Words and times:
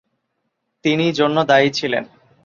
তিনি 0.85 1.05
জন্য 1.11 1.37
দায়ী 1.43 1.69
ছিলেন। 1.71 2.03